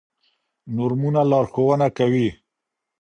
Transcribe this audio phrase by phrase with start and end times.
[0.75, 2.27] نورمونه لارښوونه کوي.